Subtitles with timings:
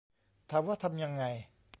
[0.49, 1.23] ถามว่าทำยังไง